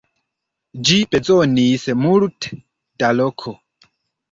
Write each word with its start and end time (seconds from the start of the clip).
Ĝi 0.89 0.97
bezonis 1.11 1.85
multe 2.05 2.59
da 3.05 3.15
loko. 3.21 3.57